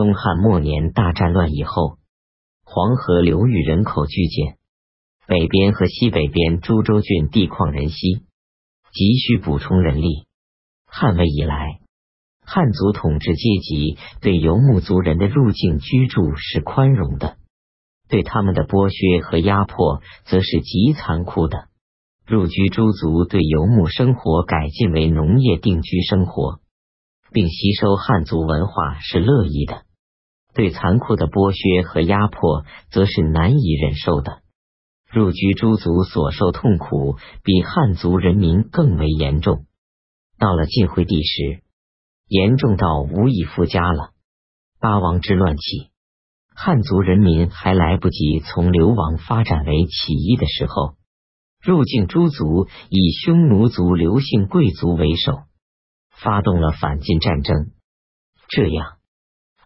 [0.00, 1.98] 东汉末年大战乱以后，
[2.64, 4.56] 黄河流域人口剧减，
[5.26, 8.22] 北边和西北边株洲郡地旷人稀，
[8.94, 10.24] 急需补充人力。
[10.86, 11.80] 汉魏以来，
[12.46, 17.36] 汉族统治阶级对游牧族人的入境居住是宽容的，
[18.08, 21.68] 对他们的剥削和压迫则是极残酷的。
[22.26, 26.60] 入居诸族对游牧生活改进为农业定居生活。
[27.32, 29.84] 并吸收汉族文化是乐意的，
[30.54, 34.42] 对残酷的剥削和压迫则是难以忍受的。
[35.10, 39.66] 入居诸族所受痛苦比汉族人民更为严重。
[40.38, 41.62] 到了晋惠帝时，
[42.28, 44.10] 严重到无以复加了。
[44.80, 45.90] 八王之乱起，
[46.54, 50.94] 汉族人民还来不及从流亡发展为起义的时候，
[51.60, 55.40] 入境诸族以匈奴族刘姓贵族为首。
[56.22, 57.72] 发动了反晋战争，
[58.48, 58.98] 这样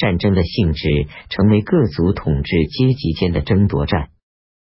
[0.00, 4.08] 战争的性质成为各族统治阶级间的争夺战，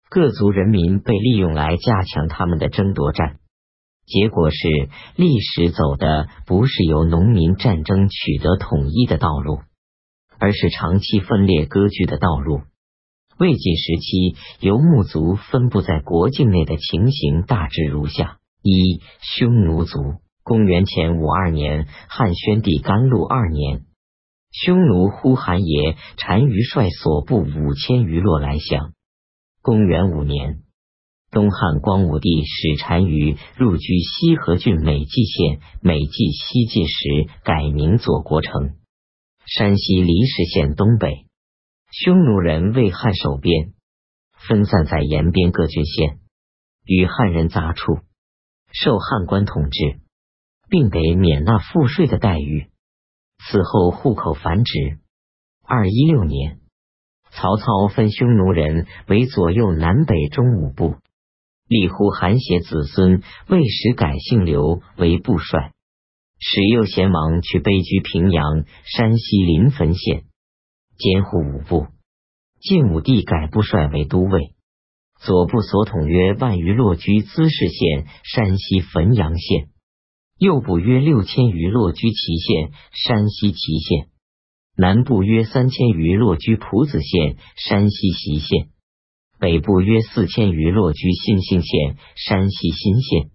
[0.09, 3.37] 各族人民被利用来加强他们的争夺战。
[4.05, 4.57] 结果是
[5.15, 9.59] 历史走的不是由农民战争取得统一的道路，
[10.37, 12.61] 而是长期分裂割据的道路。
[13.39, 19.97] 魏晋时期游牧族分布在国境内的情形大致如下：一、匈奴族。
[20.43, 23.83] 公元前五二年，汉宣帝甘露二年，
[24.51, 28.93] 匈奴呼韩邪单于率所部五千余落来降。
[29.61, 30.63] 公元五年，
[31.31, 38.75] 东汉光武帝使单于入居西河郡美济县，美济西晋时改名左国城，
[39.45, 41.25] 山西离石县东北。
[41.91, 43.73] 匈奴人为汉守边，
[44.47, 46.19] 分散在沿边各郡县，
[46.85, 47.99] 与汉人杂处，
[48.71, 50.01] 受汉官统治。
[50.71, 52.70] 并给免纳赋税的待遇。
[53.49, 54.99] 此后户口繁殖。
[55.63, 56.59] 二一六年，
[57.31, 60.95] 曹操分匈奴人为左右南北中五部，
[61.67, 65.71] 立呼韩邪子孙魏时改姓刘为部帅，
[66.39, 70.23] 使右贤王去卑居平阳山西临汾县，
[70.97, 71.87] 监护五部。
[72.59, 74.53] 晋武帝改部帅为都尉，
[75.19, 79.69] 左部所统约万余落居资氏县山西汾阳县。
[80.41, 82.71] 右部约六千余落居祁县
[83.05, 84.07] （山西祁县），
[84.75, 88.69] 南部约三千余落居蒲子县（山西隰县），
[89.37, 93.29] 北部约四千余落居新兴县（山西新县），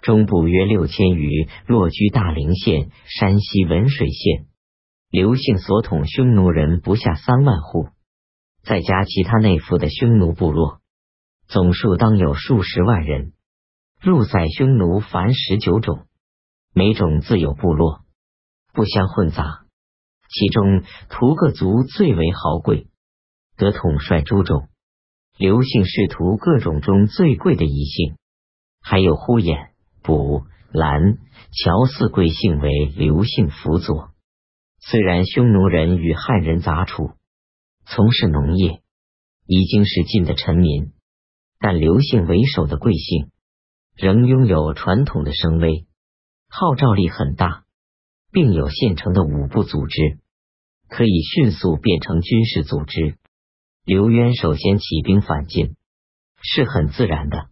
[0.00, 4.46] 中部约六千余落居大陵县（山西文水县）。
[5.12, 7.88] 刘姓所统匈奴人不下三万户，
[8.62, 10.78] 再加其他内附的匈奴部落，
[11.48, 13.34] 总数当有数十万人。
[14.00, 16.06] 入塞匈奴凡十九种。
[16.72, 18.02] 每种自有部落，
[18.72, 19.64] 不相混杂。
[20.28, 22.86] 其中屠各族最为豪贵，
[23.56, 24.68] 得统帅诸种。
[25.36, 28.14] 刘姓是屠各种中最贵的一姓，
[28.80, 29.70] 还有呼衍、
[30.02, 31.18] 卜、兰、
[31.50, 34.10] 乔四贵姓为刘姓辅佐。
[34.78, 37.10] 虽然匈奴人与汉人杂处，
[37.84, 38.82] 从事农业，
[39.46, 40.92] 已经是晋的臣民，
[41.58, 43.30] 但刘姓为首的贵姓
[43.96, 45.86] 仍拥有传统的声威。
[46.52, 47.62] 号召力很大，
[48.32, 50.18] 并有现成的五部组织，
[50.88, 53.16] 可以迅速变成军事组织。
[53.84, 55.76] 刘渊首先起兵反晋，
[56.42, 57.48] 是很自然的。